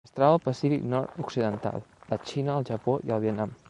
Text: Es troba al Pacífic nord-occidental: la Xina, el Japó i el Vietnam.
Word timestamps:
Es 0.09 0.13
troba 0.13 0.29
al 0.37 0.39
Pacífic 0.45 0.87
nord-occidental: 0.93 1.79
la 2.15 2.21
Xina, 2.31 2.61
el 2.63 2.71
Japó 2.75 3.01
i 3.09 3.19
el 3.19 3.27
Vietnam. 3.27 3.59